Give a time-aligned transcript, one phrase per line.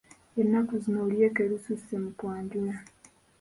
[0.41, 2.73] Ennaku zino oluyeeke lususse mu kwanjula.